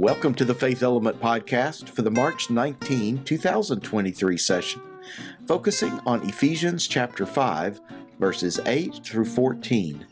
[0.00, 4.80] Welcome to the Faith Element Podcast for the March 19, 2023 session,
[5.46, 7.82] focusing on Ephesians chapter 5,
[8.18, 10.06] verses 8 through 14,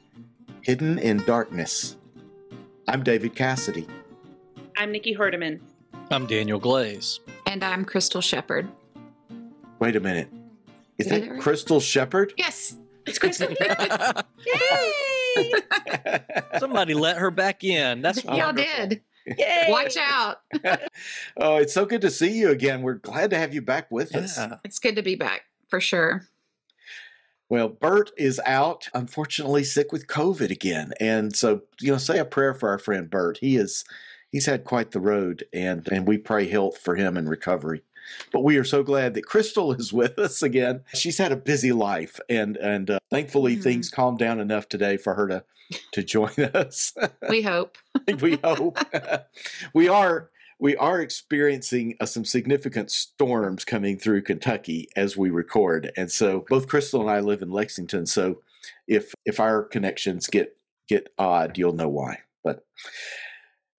[0.60, 1.96] Hidden in Darkness.
[2.86, 3.88] I'm David Cassidy.
[4.76, 5.58] I'm Nikki Hardeman.
[6.10, 7.20] I'm Daniel Glaze.
[7.46, 8.68] And I'm Crystal Shepard.
[9.78, 10.28] Wait a minute.
[10.98, 11.40] Is Did that get it?
[11.40, 12.34] Crystal Shepard?
[12.36, 12.76] Yes.
[13.06, 13.48] It's Crystal.
[13.58, 14.24] Shepard.
[14.46, 15.52] Yay!
[16.58, 18.02] Somebody let her back in.
[18.02, 18.88] That's Y'all wonderful.
[18.88, 19.02] did.
[19.36, 19.66] Yay!
[19.68, 20.40] Watch out.
[21.36, 22.82] oh, it's so good to see you again.
[22.82, 24.38] We're glad to have you back with us.
[24.64, 26.28] It's good to be back for sure.
[27.50, 30.92] Well, Bert is out, unfortunately, sick with COVID again.
[31.00, 33.38] And so, you know, say a prayer for our friend Bert.
[33.38, 33.84] He is
[34.30, 37.82] he's had quite the road and and we pray health for him and recovery.
[38.32, 40.82] But we are so glad that Crystal is with us again.
[40.94, 43.62] She's had a busy life and and uh, thankfully Mhm.
[43.62, 45.44] things calmed down enough today for her to
[45.92, 46.94] to join us.
[47.28, 47.76] We hope.
[48.20, 48.78] we hope.
[49.74, 55.92] we are we are experiencing uh, some significant storms coming through Kentucky as we record,
[55.96, 58.06] and so both Crystal and I live in Lexington.
[58.06, 58.40] So
[58.88, 60.56] if if our connections get
[60.88, 62.20] get odd, you'll know why.
[62.42, 62.64] But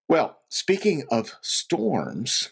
[0.08, 2.50] well, speaking of storms.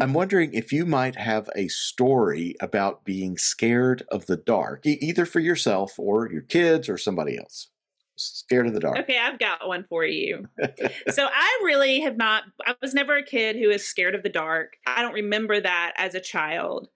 [0.00, 4.98] I'm wondering if you might have a story about being scared of the dark, e-
[5.00, 7.68] either for yourself or your kids or somebody else.
[8.16, 8.98] Scared of the dark.
[8.98, 10.48] Okay, I've got one for you.
[11.10, 12.44] so I really have not.
[12.64, 14.76] I was never a kid who is scared of the dark.
[14.86, 16.88] I don't remember that as a child,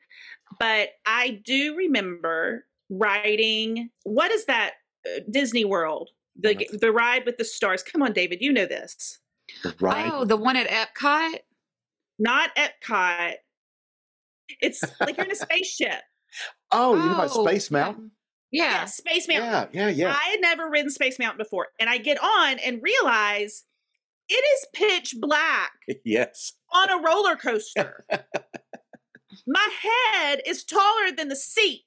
[0.60, 3.90] but I do remember riding.
[4.04, 4.74] What is that?
[5.06, 6.10] Uh, Disney World.
[6.40, 7.82] The the ride with the stars.
[7.82, 9.18] Come on, David, you know this.
[9.80, 10.10] ride.
[10.12, 11.40] Oh, the one at Epcot?
[12.18, 13.34] Not Epcot.
[14.60, 16.00] It's like you're in a spaceship.
[16.70, 18.10] Oh, you know about Oh, Space Mountain?
[18.50, 18.84] Yeah, Yeah.
[18.86, 19.68] Space Mountain.
[19.72, 20.10] Yeah, yeah, yeah.
[20.14, 23.64] I had never ridden Space Mountain before, and I get on and realize
[24.28, 25.72] it is pitch black
[26.04, 26.52] yes.
[26.72, 28.04] on a roller coaster.
[29.46, 31.84] My head is taller than the seat.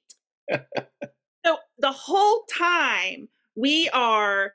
[1.44, 4.54] so the whole time we are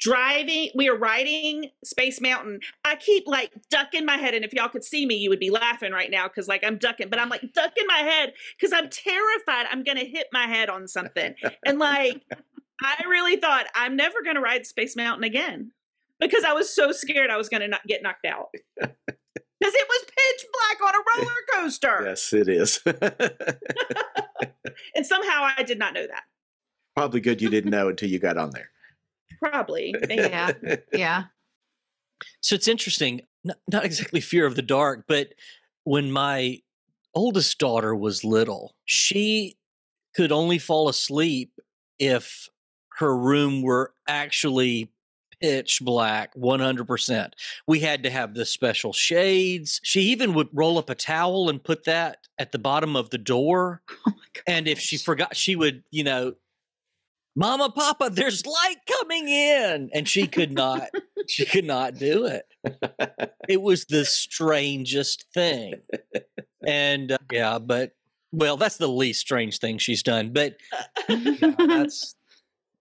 [0.00, 2.60] driving, we are riding Space Mountain.
[2.84, 5.50] I keep like ducking my head, and if y'all could see me, you would be
[5.50, 8.88] laughing right now because like I'm ducking, but I'm like ducking my head because I'm
[8.88, 11.34] terrified I'm gonna hit my head on something.
[11.64, 12.22] And like
[12.82, 15.72] I really thought I'm never gonna ride Space Mountain again
[16.20, 18.48] because I was so scared I was gonna not get knocked out.
[19.60, 22.00] Because it was pitch black on a roller coaster.
[22.04, 22.80] Yes, it is.
[24.94, 26.24] And somehow I did not know that.
[26.96, 28.70] Probably good you didn't know until you got on there.
[29.38, 29.94] Probably.
[30.08, 30.52] Yeah.
[30.92, 31.24] Yeah.
[32.40, 35.28] So it's interesting, not, not exactly fear of the dark, but
[35.84, 36.58] when my
[37.14, 39.56] oldest daughter was little, she
[40.14, 41.52] could only fall asleep
[41.98, 42.48] if
[42.98, 44.90] her room were actually
[45.40, 47.30] pitch black 100%.
[47.66, 49.80] We had to have the special shades.
[49.84, 53.18] She even would roll up a towel and put that at the bottom of the
[53.18, 53.82] door.
[54.06, 54.12] Oh.
[54.46, 56.34] And if she forgot, she would, you know,
[57.38, 59.90] Mama, Papa, there's light coming in.
[59.94, 60.88] And she could not,
[61.28, 62.44] she could not do it.
[63.48, 65.74] It was the strangest thing.
[66.66, 67.92] And uh, yeah, but,
[68.32, 70.32] well, that's the least strange thing she's done.
[70.32, 70.56] But
[71.08, 72.16] yeah, that's,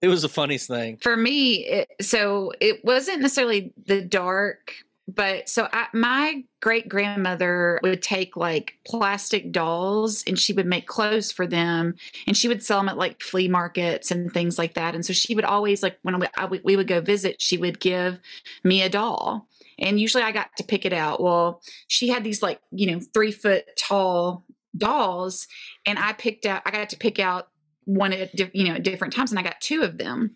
[0.01, 0.97] it was the funniest thing.
[1.01, 4.73] for me it, so it wasn't necessarily the dark
[5.07, 10.85] but so I, my great grandmother would take like plastic dolls and she would make
[10.85, 11.95] clothes for them
[12.27, 14.95] and she would sell them at like flea markets and things like that.
[14.95, 17.57] And so she would always like when we, I, would- we would go visit she
[17.57, 18.19] would give
[18.63, 19.47] me a doll.
[19.79, 21.21] And usually i got to pick it out.
[21.21, 24.43] Well she had these like you know three foot tall
[24.75, 25.47] dolls
[25.87, 27.47] and i picked out i got to pick out
[27.85, 30.35] one at you know at different times and i got two of them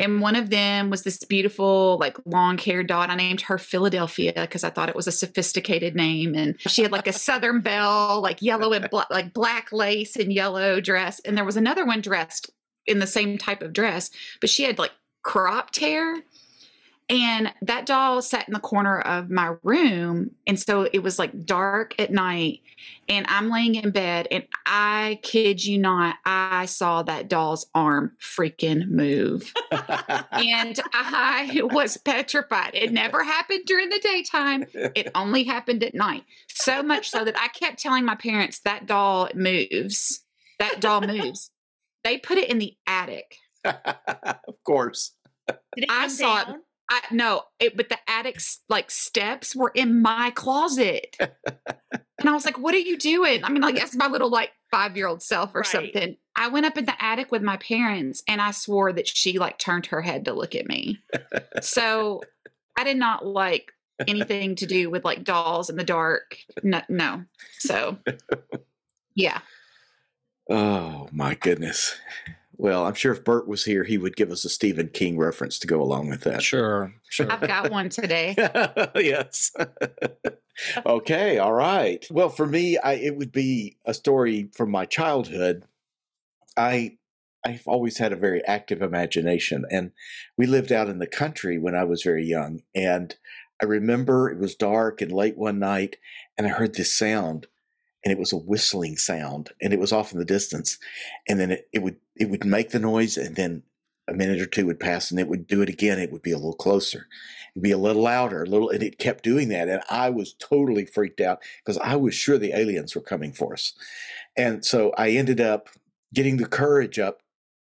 [0.00, 4.32] and one of them was this beautiful like long haired and i named her philadelphia
[4.34, 6.34] because i thought it was a sophisticated name.
[6.34, 10.80] And she had like a southern belle like yellow and like black lace and yellow
[10.80, 11.20] dress.
[11.20, 12.50] And there was another one dressed
[12.86, 16.16] in the same type of dress but she had like cropped hair
[17.10, 21.44] and that doll sat in the corner of my room and so it was like
[21.44, 22.60] dark at night
[23.08, 28.12] and i'm laying in bed and i kid you not i saw that doll's arm
[28.20, 29.52] freaking move
[30.32, 32.70] and I was petrified.
[32.74, 34.64] It never happened during the daytime.
[34.74, 36.24] It only happened at night.
[36.48, 40.20] So much so that I kept telling my parents that doll moves.
[40.58, 41.50] That doll moves.
[42.04, 43.36] They put it in the attic.
[43.64, 45.12] of course.
[45.48, 46.46] Did it I come saw it.
[46.90, 47.00] Down?
[47.10, 51.16] I no, it but the attic like steps were in my closet.
[51.20, 53.44] and I was like, what are you doing?
[53.44, 55.66] I mean, like that's my little like five year old self or Right.
[55.66, 56.16] something.
[56.36, 59.58] I went up in the attic with my parents and I swore that she like
[59.58, 60.98] turned her head to look at me.
[61.60, 62.22] so
[62.78, 63.72] I did not like
[64.06, 66.38] anything to do with like dolls in the dark.
[66.62, 67.24] No, no.
[67.58, 67.98] So,
[69.14, 69.40] yeah.
[70.48, 71.96] Oh my goodness.
[72.60, 75.58] Well, I'm sure if Bert was here, he would give us a Stephen King reference
[75.60, 76.42] to go along with that.
[76.42, 77.32] Sure, sure.
[77.32, 78.34] I've got one today.
[78.96, 79.50] yes.
[80.86, 81.38] okay.
[81.38, 82.06] All right.
[82.10, 85.64] Well, for me, I, it would be a story from my childhood.
[86.54, 86.98] I
[87.46, 89.92] I've always had a very active imagination, and
[90.36, 92.60] we lived out in the country when I was very young.
[92.74, 93.14] And
[93.62, 95.96] I remember it was dark and late one night,
[96.36, 97.46] and I heard this sound,
[98.04, 100.76] and it was a whistling sound, and it was off in the distance.
[101.26, 103.62] And then it, it would it would make the noise, and then
[104.06, 105.98] a minute or two would pass, and it would do it again.
[105.98, 107.06] It would be a little closer,
[107.54, 109.68] it'd be a little louder, a little, and it kept doing that.
[109.68, 113.54] And I was totally freaked out because I was sure the aliens were coming for
[113.54, 113.72] us.
[114.36, 115.70] And so I ended up
[116.14, 117.22] getting the courage up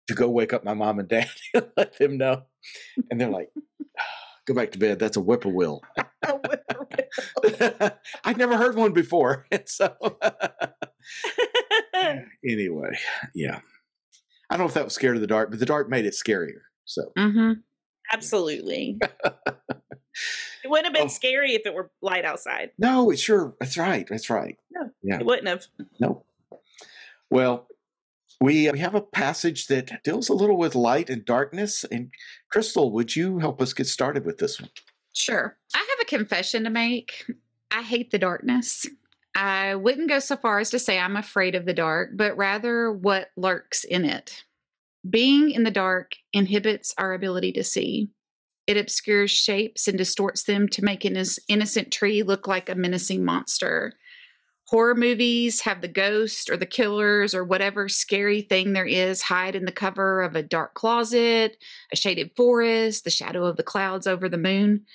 [0.08, 2.44] to go wake up my mom and dad and let them know.
[3.10, 3.50] And they're like,
[4.00, 4.04] ah,
[4.46, 5.00] go back to bed.
[5.00, 5.82] That's a whippoorwill.
[8.24, 9.46] I'd never heard one before.
[9.52, 9.96] And so,
[12.46, 12.98] anyway,
[13.34, 13.60] yeah.
[14.50, 16.14] I don't know if that was scared of the dark, but the dark made it
[16.14, 16.62] scarier.
[16.86, 17.54] So, hmm
[18.12, 19.00] Absolutely.
[20.64, 21.08] it wouldn't have been Oh.
[21.08, 22.72] scary if it were light outside.
[22.78, 23.56] no, it's sure.
[23.60, 24.08] That's right.
[24.08, 24.58] That's right.
[24.72, 25.20] No, Yeah.
[25.20, 25.66] It wouldn't have.
[26.00, 26.24] No.
[27.30, 27.68] Well,
[28.42, 31.84] we we have a passage that deals a little with light and darkness.
[31.86, 32.12] And
[32.50, 34.70] Crystal, would you help us get started with this one?
[35.14, 35.58] Sure.
[35.74, 37.26] I have a confession to make.
[37.72, 38.86] I hate the darkness.
[39.36, 42.92] I wouldn't go so far as to say I'm afraid of the dark, but rather
[42.92, 44.44] what lurks in it.
[45.10, 48.10] Being in the dark inhibits our ability to see.
[48.68, 53.26] It obscures shapes and distorts them to make an innocent tree look like a menacing
[53.26, 53.94] monster.
[54.68, 59.56] Horror movies have the ghost or the killers or whatever scary thing there is hide
[59.56, 61.58] in the cover of a dark closet,
[61.92, 64.86] a shaded forest, the shadow of the clouds over the moon.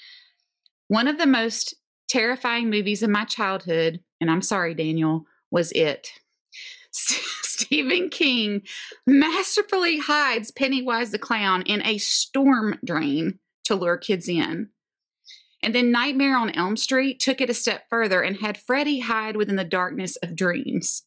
[0.88, 1.74] One of the most
[2.08, 6.10] terrifying movies in my childhood, and I'm sorry, Daniel, was It.
[6.90, 8.62] Stephen King
[9.06, 14.68] masterfully hides Pennywise the clown in a storm drain to lure kids in.
[15.62, 19.36] And then Nightmare on Elm Street took it a step further and had Freddy hide
[19.36, 21.02] within the darkness of dreams.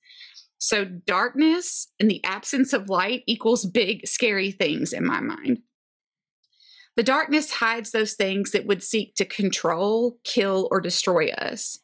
[0.57, 5.60] So, darkness and the absence of light equals big, scary things in my mind.
[6.98, 11.80] The darkness hides those things that would seek to control, kill, or destroy us.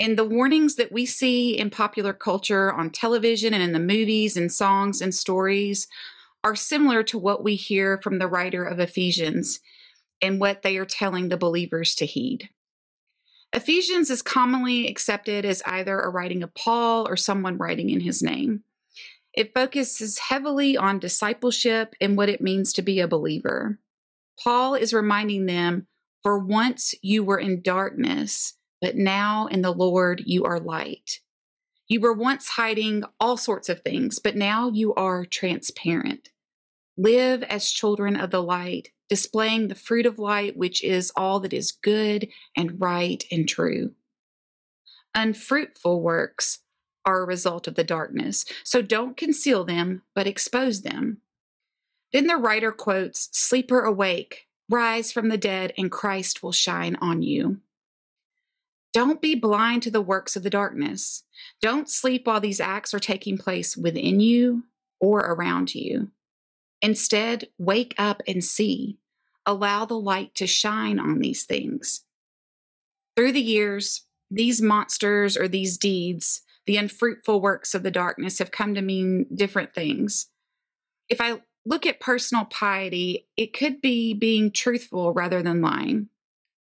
[0.00, 4.36] And the warnings that we see in popular culture on television and in the movies
[4.36, 5.88] and songs and stories
[6.44, 9.60] are similar to what we hear from the writer of Ephesians
[10.22, 12.48] and what they are telling the believers to heed.
[13.52, 18.22] Ephesians is commonly accepted as either a writing of Paul or someone writing in his
[18.22, 18.62] name.
[19.32, 23.78] It focuses heavily on discipleship and what it means to be a believer.
[24.42, 25.86] Paul is reminding them,
[26.22, 31.20] For once you were in darkness, but now in the Lord you are light.
[31.88, 36.28] You were once hiding all sorts of things, but now you are transparent.
[36.98, 41.52] Live as children of the light, displaying the fruit of light, which is all that
[41.52, 43.92] is good and right and true.
[45.14, 46.60] Unfruitful works
[47.06, 51.22] are a result of the darkness, so don't conceal them, but expose them.
[52.12, 57.22] Then the writer quotes Sleeper awake, rise from the dead, and Christ will shine on
[57.22, 57.60] you.
[58.98, 61.22] Don't be blind to the works of the darkness.
[61.62, 64.64] Don't sleep while these acts are taking place within you
[64.98, 66.10] or around you.
[66.82, 68.98] Instead, wake up and see.
[69.46, 72.06] Allow the light to shine on these things.
[73.14, 78.50] Through the years, these monsters or these deeds, the unfruitful works of the darkness, have
[78.50, 80.26] come to mean different things.
[81.08, 86.08] If I look at personal piety, it could be being truthful rather than lying,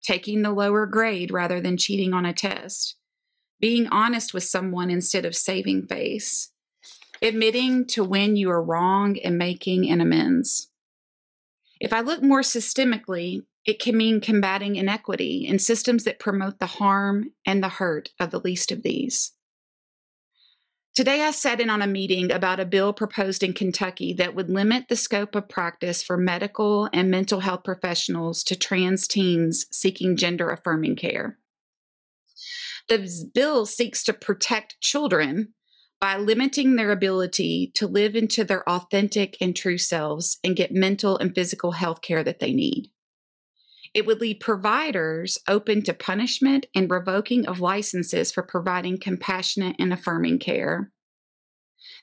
[0.03, 2.95] taking the lower grade rather than cheating on a test,
[3.59, 6.51] being honest with someone instead of saving face,
[7.21, 10.69] admitting to when you are wrong and making an amends.
[11.79, 16.65] If I look more systemically, it can mean combating inequity in systems that promote the
[16.65, 19.33] harm and the hurt of the least of these.
[20.99, 24.49] Today, I sat in on a meeting about a bill proposed in Kentucky that would
[24.49, 30.17] limit the scope of practice for medical and mental health professionals to trans teens seeking
[30.17, 31.37] gender affirming care.
[32.89, 35.53] The bill seeks to protect children
[36.01, 41.17] by limiting their ability to live into their authentic and true selves and get mental
[41.17, 42.91] and physical health care that they need.
[43.93, 49.91] It would leave providers open to punishment and revoking of licenses for providing compassionate and
[49.91, 50.91] affirming care.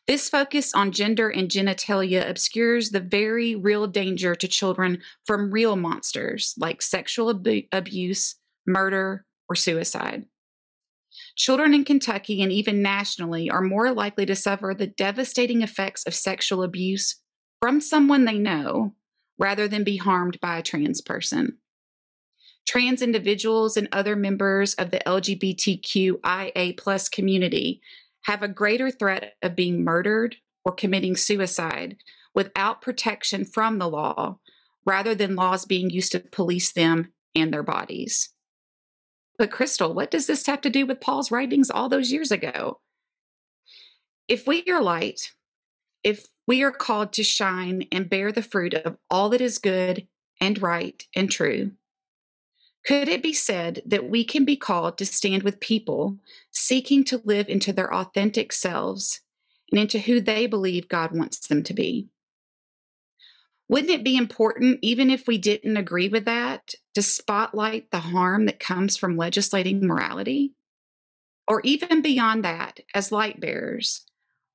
[0.07, 5.77] This focus on gender and genitalia obscures the very real danger to children from real
[5.77, 10.27] monsters like sexual abu- abuse, murder, or suicide.
[11.35, 16.15] Children in Kentucky and even nationally are more likely to suffer the devastating effects of
[16.15, 17.21] sexual abuse
[17.61, 18.95] from someone they know
[19.39, 21.59] rather than be harmed by a trans person.
[22.67, 27.81] Trans individuals and other members of the LGBTQIA plus community
[28.23, 31.97] have a greater threat of being murdered or committing suicide
[32.35, 34.39] without protection from the law
[34.85, 38.31] rather than laws being used to police them and their bodies.
[39.39, 42.81] But, Crystal, what does this have to do with Paul's writings all those years ago?
[44.29, 45.33] If we are light,
[46.03, 50.09] if we are called to shine and bear the fruit of all that is good
[50.41, 51.73] and right and true,
[52.87, 56.17] could it be said that we can be called to stand with people
[56.53, 59.21] seeking to live into their authentic selves
[59.73, 62.09] and into who they believe God wants them to be?
[63.69, 68.47] Wouldn't it be important, even if we didn't agree with that, to spotlight the harm
[68.47, 70.53] that comes from legislating morality?
[71.49, 74.05] Or even beyond that, as light bearers,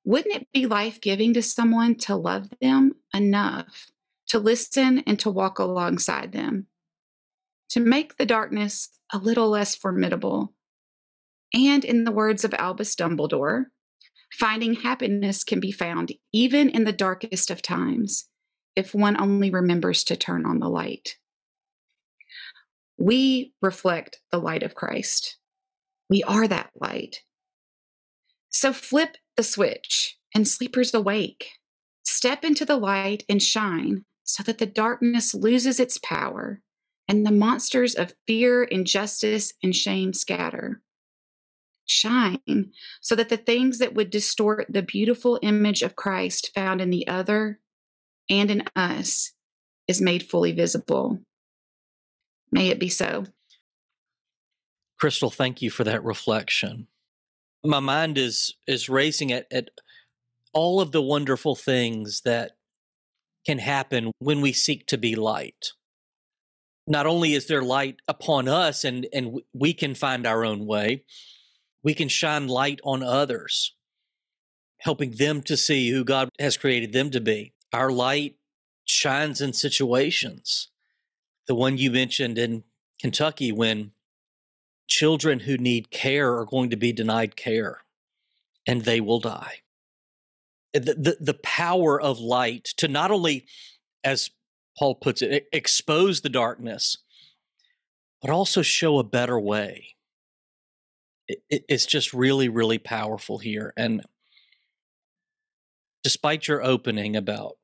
[0.04, 3.90] wouldn't it be life giving to someone to love them enough
[4.28, 6.68] to listen and to walk alongside them?
[7.72, 10.52] To make the darkness a little less formidable.
[11.54, 13.64] And in the words of Albus Dumbledore,
[14.30, 18.28] finding happiness can be found even in the darkest of times
[18.76, 21.16] if one only remembers to turn on the light.
[22.98, 25.38] We reflect the light of Christ.
[26.10, 27.22] We are that light.
[28.50, 31.52] So flip the switch and sleepers awake.
[32.04, 36.60] Step into the light and shine so that the darkness loses its power
[37.08, 40.80] and the monsters of fear, injustice, and shame scatter.
[41.84, 46.90] Shine so that the things that would distort the beautiful image of Christ found in
[46.90, 47.58] the other
[48.30, 49.32] and in us
[49.88, 51.20] is made fully visible.
[52.50, 53.24] May it be so.
[54.98, 56.86] Crystal, thank you for that reflection.
[57.64, 59.70] My mind is is racing at, at
[60.52, 62.52] all of the wonderful things that
[63.44, 65.72] can happen when we seek to be light.
[66.86, 71.04] Not only is there light upon us and, and we can find our own way,
[71.82, 73.74] we can shine light on others,
[74.78, 78.36] helping them to see who God has created them to be our light
[78.84, 80.68] shines in situations.
[81.46, 82.64] The one you mentioned in
[83.00, 83.92] Kentucky when
[84.86, 87.82] children who need care are going to be denied care
[88.66, 89.62] and they will die.
[90.74, 93.46] Eh, the, the, the power of light to not only,
[94.04, 94.30] as
[94.78, 96.98] Paul puts it, expose the darkness,
[98.20, 99.96] but also show a better way.
[101.28, 103.72] It, it, it's just really, really powerful here.
[103.76, 104.02] And
[106.02, 107.56] despite your opening about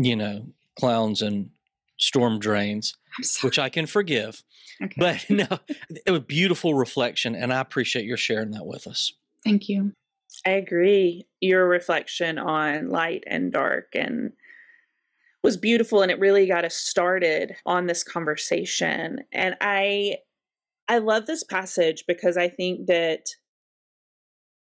[0.00, 0.46] you know,
[0.78, 1.50] clowns and
[1.98, 2.96] storm drains,
[3.42, 4.42] which I can forgive.
[4.82, 4.94] Okay.
[4.96, 5.46] But no,
[6.06, 9.12] it was beautiful reflection, and I appreciate your sharing that with us.
[9.44, 9.92] Thank you.
[10.46, 11.26] I agree.
[11.40, 14.32] Your reflection on light and dark and
[15.42, 19.20] was beautiful and it really got us started on this conversation.
[19.32, 20.16] And I
[20.88, 23.26] I love this passage because I think that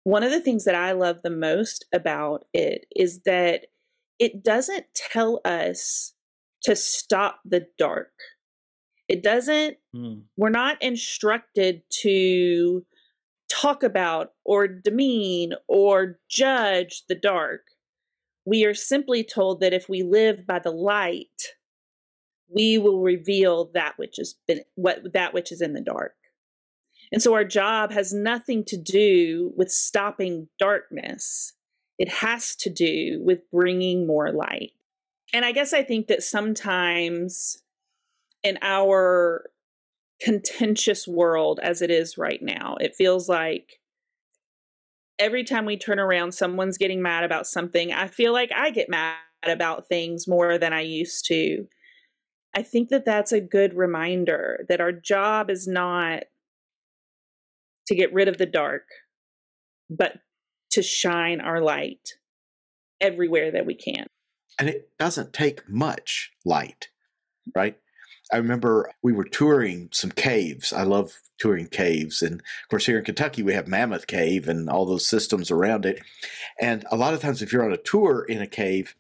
[0.04, 3.66] one of the things that I love the most about it is that
[4.20, 6.14] it doesn't tell us
[6.64, 8.12] to stop the dark.
[9.08, 10.22] It doesn't, mm.
[10.38, 12.86] we're not instructed to
[13.50, 17.62] talk about or demean or judge the dark.
[18.46, 21.56] We are simply told that if we live by the light,
[22.54, 26.16] we will reveal that which is been, what that which is in the dark.
[27.12, 31.54] And so our job has nothing to do with stopping darkness.
[31.98, 34.72] It has to do with bringing more light.
[35.34, 37.62] And I guess I think that sometimes
[38.44, 39.50] in our
[40.22, 43.80] contentious world as it is right now, it feels like
[45.20, 47.94] every time we turn around, someone's getting mad about something.
[47.94, 51.68] I feel like I get mad about things more than I used to.
[52.56, 56.24] I think that that's a good reminder that our job is not
[57.88, 58.84] to get rid of the dark,
[59.90, 60.14] but
[60.72, 62.16] to shine our light
[63.02, 64.08] everywhere that we can.
[64.58, 66.90] And it doesn't take much light,
[67.56, 67.78] right?
[68.32, 70.72] I remember we were touring some caves.
[70.72, 72.22] I love touring caves.
[72.22, 75.86] And of course, here in Kentucky, we have Mammoth Cave and all those systems around
[75.86, 76.02] it.
[76.60, 78.96] And a lot of times, if you're on a tour in a cave,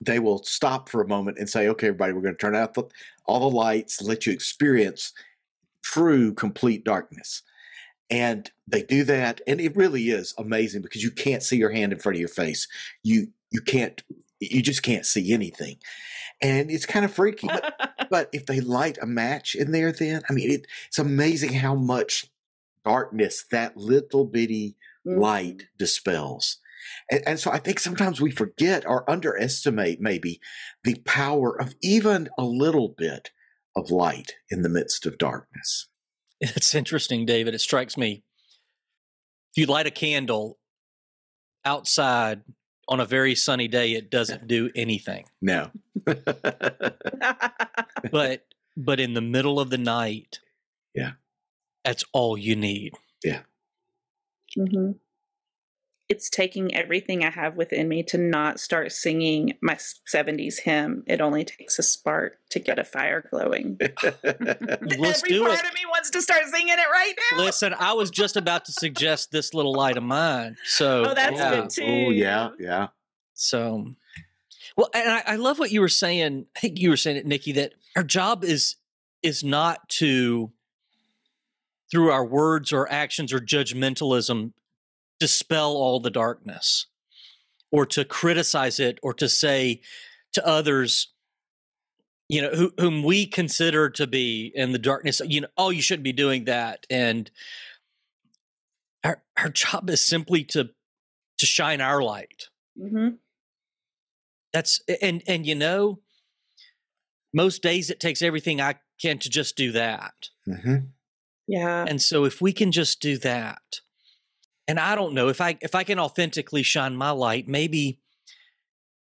[0.00, 2.74] they will stop for a moment and say, okay, everybody, we're going to turn out
[2.74, 2.84] the,
[3.26, 5.12] all the lights, let you experience
[5.82, 7.42] true, complete darkness
[8.10, 11.92] and they do that and it really is amazing because you can't see your hand
[11.92, 12.66] in front of your face
[13.02, 14.02] you you can't
[14.40, 15.76] you just can't see anything
[16.40, 17.74] and it's kind of freaky but,
[18.10, 21.74] but if they light a match in there, then I mean, it, it's amazing how
[21.74, 22.26] much
[22.84, 24.76] darkness that little bitty
[25.08, 25.20] Mm-hmm.
[25.20, 26.58] light dispels.
[27.10, 30.40] And, and so I think sometimes we forget or underestimate maybe
[30.84, 33.30] the power of even a little bit
[33.76, 35.88] of light in the midst of darkness.
[36.40, 37.54] It's interesting, David.
[37.54, 38.22] It strikes me.
[39.52, 40.58] If you light a candle
[41.64, 42.42] outside
[42.88, 45.26] on a very sunny day, it doesn't do anything.
[45.42, 45.70] No.
[48.10, 50.38] But but in the middle of the night,
[50.94, 51.12] Yeah.
[51.84, 52.94] that's all you need.
[54.56, 54.92] hmm
[56.08, 61.04] It's taking everything I have within me to not start singing my 70s hymn.
[61.06, 63.76] It only takes a spark to get a fire glowing.
[64.02, 65.66] Let's Every do part it.
[65.66, 67.44] of me wants to start singing it right now.
[67.44, 70.56] Listen, I was just about to suggest this little light of mine.
[70.64, 71.54] So Oh, that's yeah.
[71.60, 71.84] good too.
[71.84, 72.86] Oh yeah, yeah.
[73.34, 73.94] So,
[74.76, 76.46] well, and I, I love what you were saying.
[76.56, 78.76] I think you were saying it, Nikki, that our job is
[79.22, 80.52] is not to
[81.90, 84.52] through our words or actions or judgmentalism
[85.20, 86.86] dispel all the darkness
[87.70, 89.80] or to criticize it or to say
[90.32, 91.12] to others
[92.28, 95.82] you know who, whom we consider to be in the darkness you know oh you
[95.82, 96.86] shouldn't be doing that.
[96.90, 97.30] And
[99.04, 100.70] our our job is simply to
[101.38, 102.44] to shine our light.
[102.78, 103.08] Hmm
[104.52, 106.00] that's and and you know
[107.34, 110.14] most days it takes everything i can to just do that.
[110.46, 110.76] Hmm
[111.46, 111.84] Yeah.
[111.86, 113.80] and so if we can just do that
[114.68, 117.98] and i don't know if i if i can authentically shine my light maybe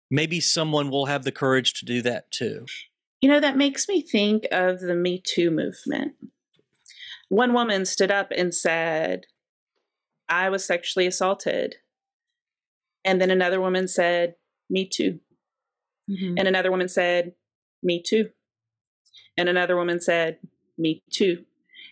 [0.09, 2.65] maybe someone will have the courage to do that too
[3.21, 6.13] You know, that makes me think of the Me Too movement.
[7.29, 9.25] One woman stood up and said,
[10.29, 11.77] I was sexually assaulted.
[13.03, 14.35] And then another woman said,
[14.69, 15.19] Me too.
[16.07, 16.35] Mhm.
[16.37, 17.33] And another woman said,
[17.81, 18.29] Me too.
[19.35, 20.37] And another woman said,
[20.77, 21.43] Me too.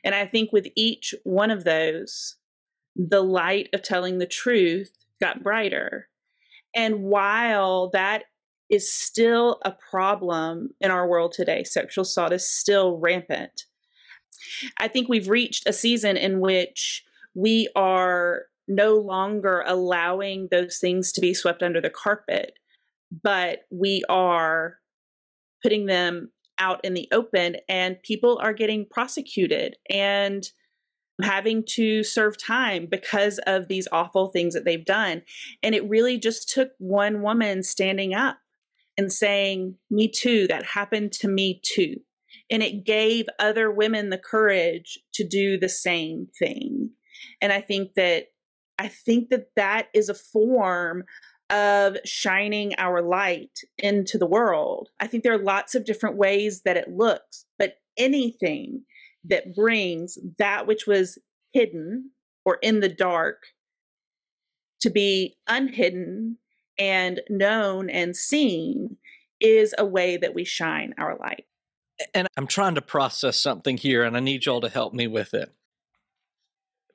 [0.04, 2.38] And I think with each one of those,
[2.96, 6.08] the light of telling the truth got brighter.
[6.76, 8.24] And while that
[8.70, 13.64] is still a problem in our world today, sexual assault is still rampant.
[14.80, 17.04] I think we've reached a season in which
[17.34, 22.54] we are no longer allowing those things to be swept under the carpet,
[23.24, 24.78] but we are
[25.62, 30.50] putting them out in the open, and people are getting prosecuted and
[31.22, 35.22] having to serve time because of these awful things that they've done.
[35.64, 38.38] And it really just took one woman standing up
[38.98, 41.96] and saying, Me too, that happened to me too.
[42.50, 46.92] And it gave other women the courage to do the same thing.
[47.42, 48.28] And I think that
[48.78, 51.06] I think that that is a form
[51.50, 54.90] of shining our light into the world.
[55.00, 58.84] I think there are lots of different ways that it looks, but anything
[59.30, 61.18] that brings that which was
[61.54, 62.12] hidden
[62.44, 63.44] or in the dark
[64.82, 66.38] to be unhidden
[66.78, 68.98] and known and seen
[69.40, 71.46] is a way that we shine our light.
[72.14, 75.34] and i'm trying to process something here and i need y'all to help me with
[75.34, 75.54] it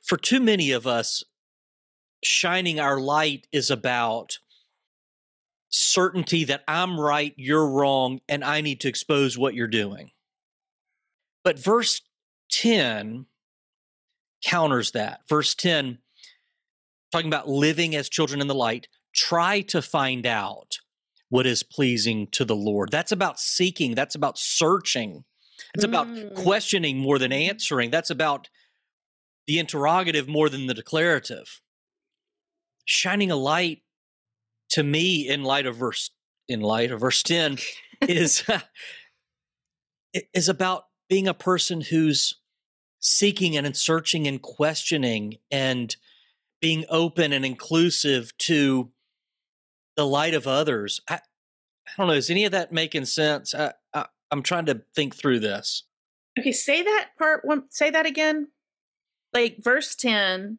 [0.02, 1.24] for too many of us
[2.22, 4.38] shining our light is about
[5.70, 10.10] certainty that i'm right you're wrong and i need to expose what you're doing
[11.44, 12.02] but verse
[12.50, 13.26] 10
[14.44, 15.20] counters that.
[15.28, 15.98] Verse 10
[17.12, 20.78] talking about living as children in the light try to find out
[21.28, 22.90] what is pleasing to the lord.
[22.90, 25.24] That's about seeking that's about searching.
[25.74, 26.34] It's about Mm.
[26.34, 27.90] questioning more than answering.
[27.90, 28.48] That's about
[29.46, 31.60] the interrogative more than the declarative.
[32.84, 33.82] Shining a light
[34.70, 36.10] to me in light of verse
[36.48, 37.58] in light of verse 10
[38.02, 38.44] is
[40.34, 42.39] is about being a person who's
[43.00, 45.96] seeking and searching and questioning and
[46.60, 48.90] being open and inclusive to
[49.96, 51.00] the light of others.
[51.08, 52.12] I, I don't know.
[52.14, 53.54] Is any of that making sense?
[53.54, 55.84] I, I, I'm trying to think through this.
[56.38, 58.48] Okay, say that part one say that again.
[59.32, 60.58] Like verse 10,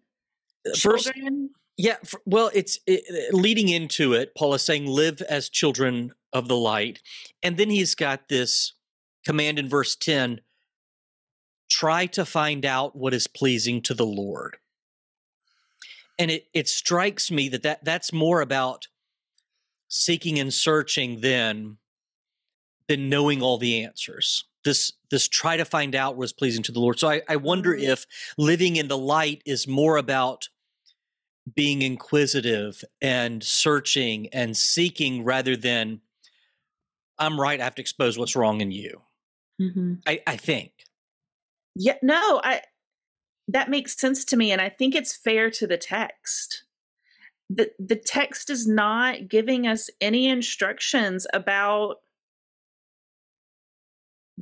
[0.65, 1.49] uh, Verse, children.
[1.77, 1.97] yeah.
[2.25, 4.33] Well, it's it, uh, leading into it.
[4.35, 7.01] Paul is saying, "Live as children of the light,"
[7.43, 8.73] and then he's got this
[9.25, 10.41] command in verse ten:
[11.71, 14.57] "Try to find out what is pleasing to the Lord."
[16.19, 18.87] And it it strikes me that, that that's more about
[19.87, 21.77] seeking and searching than
[22.87, 24.43] than knowing all the answers.
[24.63, 26.99] This this try to find out what is pleasing to the Lord.
[26.99, 27.83] So I, I wonder Mhm.
[27.83, 28.05] if
[28.37, 30.49] living in the light is more about
[31.55, 36.01] being inquisitive and searching and seeking rather than
[37.17, 39.01] I'm right, I have to expose what's wrong in you.
[39.59, 39.95] Mm-hmm.
[40.05, 40.71] I, I think.
[41.75, 42.61] Yeah, no, I
[43.47, 46.63] that makes sense to me and I think it's fair to the text.
[47.49, 51.97] The the text is not giving us any instructions about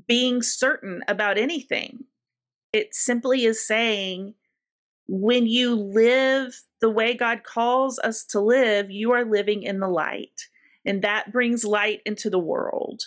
[0.07, 2.05] being certain about anything.
[2.71, 4.35] It simply is saying
[5.07, 9.87] when you live the way God calls us to live, you are living in the
[9.87, 10.47] light.
[10.85, 13.03] And that brings light into the world.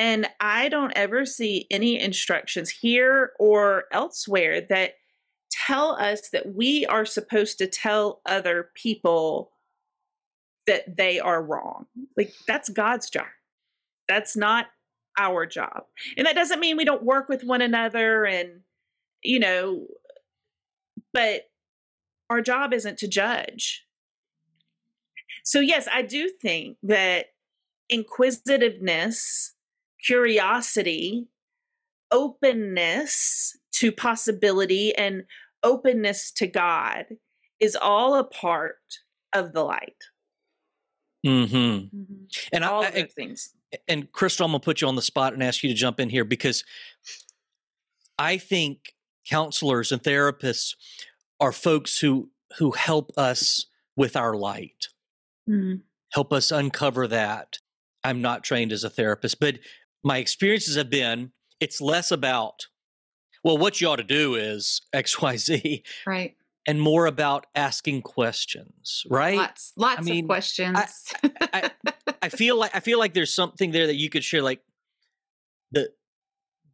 [0.00, 4.94] And I don't ever see any instructions here or elsewhere that
[5.66, 9.52] tell us that we are supposed to tell other people
[10.66, 11.84] that they are wrong.
[12.16, 13.26] Like, that's God's job.
[14.08, 14.68] That's not
[15.18, 15.82] our job.
[16.16, 18.60] And that doesn't mean we don't work with one another and,
[19.22, 19.86] you know,
[21.12, 21.42] but
[22.30, 23.84] our job isn't to judge.
[25.44, 27.26] So, yes, I do think that
[27.90, 29.52] inquisitiveness,
[30.04, 31.26] curiosity,
[32.10, 35.24] openness to possibility, and
[35.62, 37.06] openness to God
[37.58, 38.76] is all a part
[39.32, 39.96] of the light.
[41.26, 41.56] Mm-hmm.
[41.56, 42.24] Mm-hmm.
[42.52, 43.50] And all I, of I, those things.
[43.86, 46.08] and Crystal, I'm gonna put you on the spot and ask you to jump in
[46.08, 46.64] here because
[48.18, 48.94] I think
[49.28, 50.74] counselors and therapists
[51.40, 54.88] are folks who who help us with our light,
[55.48, 55.80] Mm-hmm.
[56.12, 57.58] help us uncover that.
[58.04, 59.58] I'm not trained as a therapist, but
[60.02, 62.66] my experiences have been it's less about
[63.42, 66.36] well, what you ought to do is X, Y, Z, Right.
[66.66, 69.36] and more about asking questions, right?
[69.38, 70.78] Lots, lots mean, of questions.
[71.52, 71.70] I,
[72.20, 74.60] I feel like I feel like there's something there that you could share, like
[75.72, 75.90] the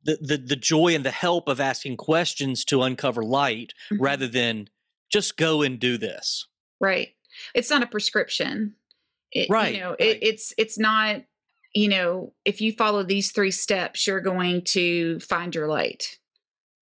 [0.03, 3.99] the the, the joy and the help of asking questions to uncover light, Mhm.
[4.01, 4.69] rather than
[5.13, 6.47] just go and do this.
[6.81, 7.15] right.
[7.55, 8.75] It's not a prescription.
[9.31, 10.01] It, Right, You know, right.
[10.01, 11.23] it, it's it's not.
[11.75, 16.19] You know, if you follow these three steps, you're going to find your light.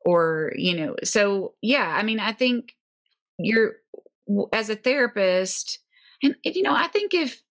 [0.06, 1.96] Or you know, so yeah.
[1.96, 2.76] I mean, I think
[3.38, 3.74] you're
[4.54, 5.80] as a therapist,
[6.24, 7.42] and, you know, I think if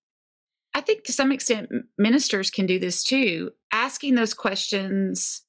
[0.74, 5.42] I think to some extent ministers can do this too, asking those questions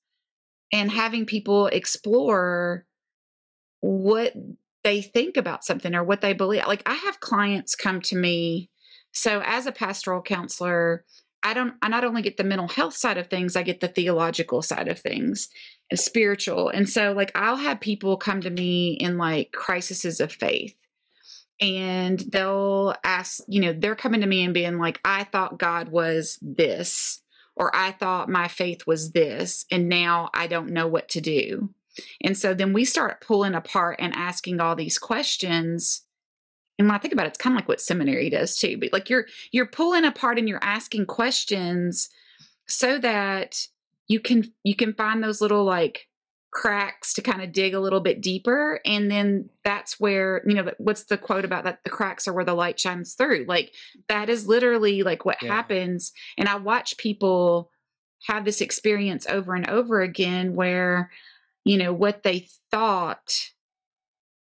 [0.71, 2.85] and having people explore
[3.81, 4.33] what
[4.83, 6.65] they think about something or what they believe.
[6.67, 8.69] Like I have clients come to me.
[9.11, 11.05] So as a pastoral counselor,
[11.43, 13.87] I don't I not only get the mental health side of things, I get the
[13.87, 15.49] theological side of things
[15.89, 16.69] and spiritual.
[16.69, 20.75] And so like I'll have people come to me in like crises of faith.
[21.61, 25.89] And they'll ask, you know, they're coming to me and being like, I thought God
[25.89, 27.21] was this,
[27.55, 31.73] or I thought my faith was this, and now I don't know what to do.
[32.21, 36.03] And so then we start pulling apart and asking all these questions.
[36.79, 38.77] And when I think about it, it's kind of like what seminary does too.
[38.79, 42.09] But like you're you're pulling apart and you're asking questions
[42.67, 43.67] so that
[44.07, 46.07] you can you can find those little like
[46.51, 50.71] cracks to kind of dig a little bit deeper and then that's where you know
[50.79, 53.71] what's the quote about that the cracks are where the light shines through like
[54.07, 55.53] that is literally like what Yeah.
[55.53, 57.69] happens and i watch people
[58.25, 61.11] have this experience over and over again where
[61.65, 63.31] you know what they thought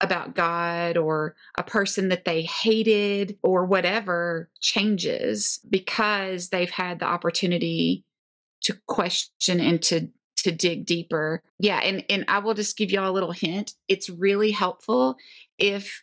[0.01, 7.07] about God or a person that they hated or whatever changes because they've had the
[7.07, 8.05] opportunity
[8.63, 11.43] to question and to to dig deeper.
[11.59, 13.73] Yeah, and and I will just give y'all a little hint.
[13.89, 15.17] It's really helpful
[15.59, 16.03] if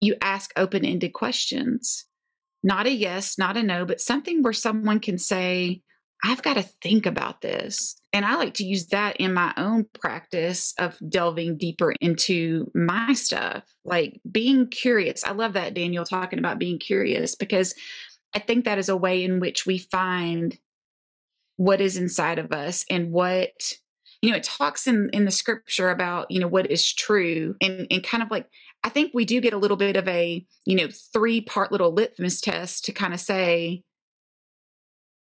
[0.00, 2.06] you ask open-ended questions.
[2.62, 5.82] Not a yes, not a no, but something where someone can say,
[6.22, 7.96] I've got to think about this.
[8.12, 13.12] And I like to use that in my own practice of delving deeper into my
[13.14, 15.24] stuff, like being curious.
[15.24, 17.74] I love that, Daniel, talking about being curious because
[18.34, 20.58] I think that is a way in which we find
[21.56, 23.74] what is inside of us and what
[24.22, 27.86] you know it talks in in the scripture about you know what is true and
[27.90, 28.48] and kind of like
[28.82, 31.92] i think we do get a little bit of a you know three part little
[31.92, 33.82] litmus test to kind of say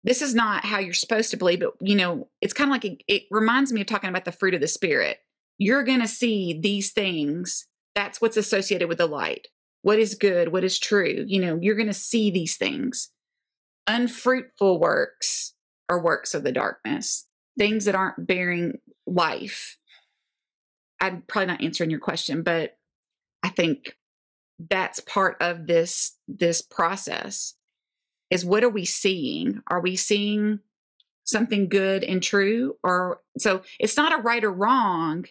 [0.04, 2.84] this is not how you're supposed to believe, but you know, it's kind of like
[2.84, 5.18] it, it reminds me of talking about the fruit of the spirit.
[5.56, 7.66] You're going to see these things.
[7.94, 9.48] That's what's associated with the light.
[9.82, 10.48] What is good?
[10.48, 11.24] What is true?
[11.26, 13.10] You know, you're going to see these things.
[13.86, 15.54] Unfruitful works
[15.88, 17.26] are works of the darkness,
[17.58, 19.78] things that aren't bearing life.
[21.00, 22.76] I'm probably not answering your question, but
[23.42, 23.96] I think
[24.70, 27.54] that's part of this this process
[28.34, 29.62] is what are we seeing?
[29.68, 30.58] Are we seeing
[31.22, 32.76] something good and true?
[32.82, 35.26] Or so it's not a right or wrong.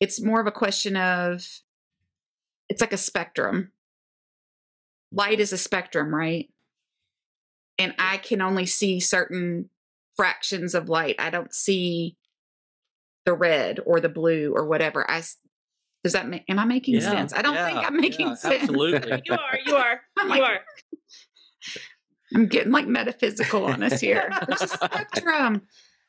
[0.00, 1.46] It's more of a question of
[2.68, 3.70] it's like a spectrum.
[5.12, 6.50] Light is a spectrum, right?
[7.78, 9.70] And I can only see certain
[10.16, 11.14] fractions of light.
[11.20, 12.16] I don't see
[13.26, 15.08] the red or the blue or whatever.
[15.08, 15.22] I
[16.02, 17.32] does that make am I making Yeah, sense?
[17.32, 18.62] I don't think I'm making yeah, sense.
[18.62, 19.22] Absolutely.
[19.24, 19.58] You are.
[19.64, 20.00] You are.
[20.18, 20.58] I'm You are.
[22.34, 24.30] I'm getting like metaphysical on us here.
[24.48, 25.62] There's a spectrum.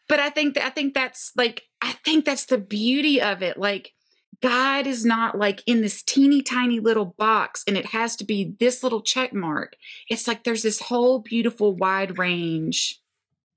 [0.08, 3.58] But I think that I think that's like I think that's the beauty of it.
[3.58, 3.94] Like
[4.42, 8.56] God is not like in this teeny tiny little box and it has to be
[8.60, 9.76] this little check mark.
[10.10, 13.02] It's like there's this whole beautiful wide range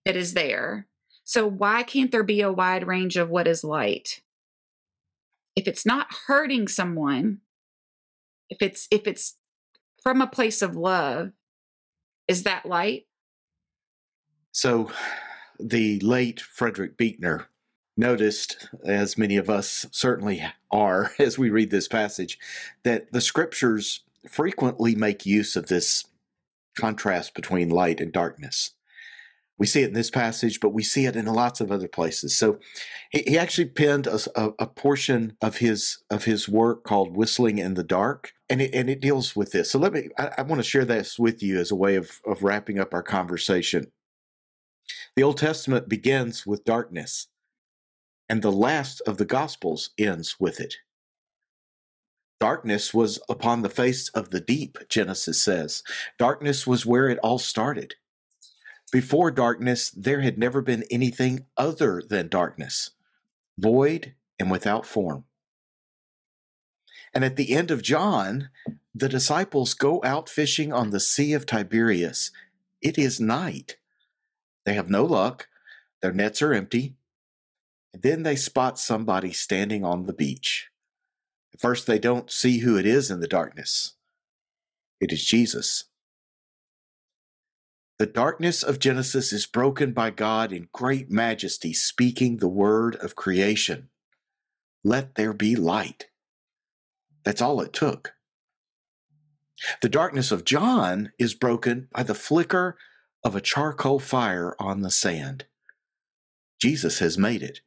[0.05, 0.87] that is there.
[1.25, 4.23] So why can't there be a wide range of what is light?
[5.57, 7.41] If it's not hurting someone,
[8.49, 9.37] if it's if it's
[10.03, 11.33] from a place of love,
[12.29, 13.07] is that light?
[14.53, 14.91] So,
[15.59, 17.49] the late Frederick Buechner
[17.97, 22.39] noticed, as many of us certainly are as we read this passage,
[22.85, 26.05] that the scriptures frequently make use of this
[26.77, 28.73] contrast between light and darkness.
[29.59, 32.37] We see it in this passage, but we see it in lots of other places.
[32.37, 32.61] So
[33.11, 37.59] he, he actually penned a, a, a portion of his of his work called "Whistling
[37.59, 39.71] in the Dark," and it, and it deals with this.
[39.71, 40.09] So let me.
[40.19, 42.95] I, I want to share this with you as a way of of wrapping up
[42.95, 43.91] our conversation.
[45.17, 47.29] The Old Testament begins with darkness,
[48.29, 50.77] and the last of the Gospels ends with it.
[52.41, 55.83] Darkness was upon the face of the deep, Genesis says.
[56.19, 57.97] Darkness was where it all started.
[58.93, 62.93] Before darkness, there had never been anything other than darkness,
[63.59, 65.25] void and without form.
[67.19, 68.49] And at the end of John,
[68.95, 72.31] the disciples go out fishing on the Sea of Tiberias.
[72.81, 73.77] It is night.
[74.65, 75.49] They have no luck.
[76.01, 76.95] Their nets are empty.
[77.93, 80.69] Then they spot somebody standing on the beach.
[81.53, 83.95] At first, they don't see who it is in the darkness.
[85.01, 85.87] It is Jesus.
[87.99, 93.17] The darkness of Genesis is broken by God in great majesty, speaking the word of
[93.17, 93.89] creation.
[94.85, 96.07] Let there be light.
[97.29, 98.15] That's all it took.
[99.83, 102.79] The darkness of John is broken by the flicker
[103.23, 105.45] of a charcoal fire on the sand.
[106.59, 107.61] Jesus has made it.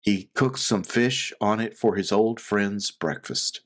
[0.00, 3.62] He cooks some fish on it for his old friend's breakfast.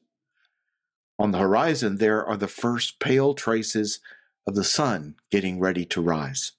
[1.19, 4.01] On the horizon, there are the first pale traces
[4.47, 6.53] of the sun getting ready to rise.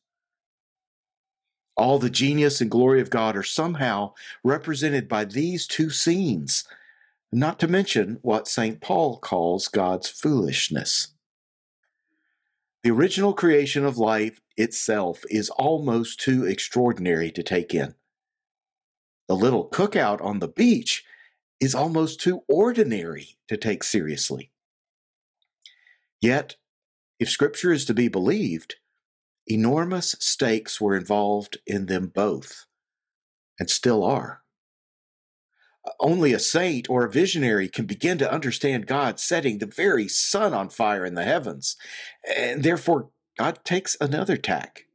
[1.76, 6.66] All the genius and glory of God are somehow represented by these two scenes,
[7.32, 8.82] not to mention what St.
[8.82, 11.14] Paul calls God's foolishness.
[12.84, 17.96] The original creation of life itself is almost too extraordinary to take in.
[19.28, 21.06] The little cookout on the beach
[21.60, 24.52] is almost too ordinary to take seriously.
[26.20, 26.58] Yet,
[27.20, 28.76] if Scripture is to be believed,
[29.48, 32.66] enormous stakes were involved in them both,
[33.60, 34.41] and still are.
[36.00, 40.54] Only a saint or a visionary can begin to understand God setting the very sun
[40.54, 41.76] on fire in the heavens,
[42.38, 44.86] and therefore God takes another tack.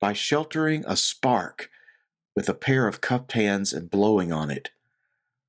[0.00, 1.70] By sheltering a spark
[2.34, 4.70] with a pair of cupped hands and blowing on it,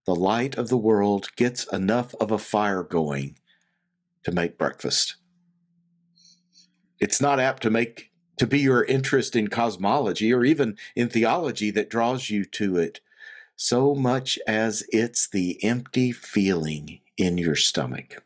[0.06, 3.38] the light of the world gets enough of a fire going
[4.24, 5.16] to make breakfast.
[7.00, 11.72] It's not apt to make to be your interest in cosmology or even in theology
[11.72, 13.00] that draws you to it
[13.62, 18.24] so much as it's the empty feeling in your stomach.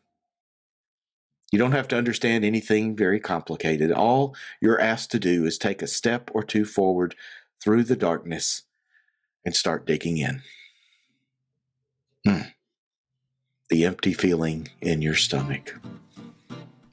[1.52, 3.92] You don't have to understand anything very complicated.
[3.92, 7.14] All you're asked to do is take a step or two forward
[7.62, 8.62] through the darkness
[9.44, 10.40] and start digging in.
[12.24, 12.48] Hmm.
[13.68, 15.78] The empty feeling in your stomach.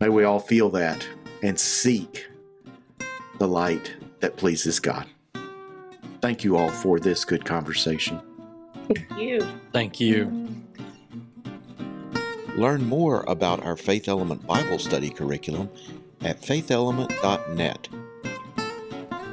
[0.01, 1.07] May we all feel that
[1.41, 2.27] and seek
[3.39, 5.07] the light that pleases God.
[6.19, 8.19] Thank you all for this good conversation.
[8.87, 9.47] Thank you.
[9.71, 10.63] Thank you.
[12.55, 15.69] Learn more about our Faith Element Bible study curriculum
[16.21, 17.87] at faithelement.net.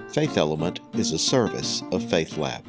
[0.09, 2.65] Faith Element is a service of Faith Lab.